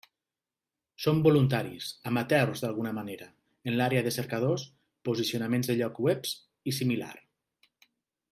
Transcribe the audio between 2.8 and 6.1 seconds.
manera, en l'àrea de cercadors, posicionaments de llocs